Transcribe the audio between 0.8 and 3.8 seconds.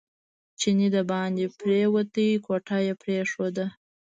دباندې پرېوت کوټه یې پرېښوده.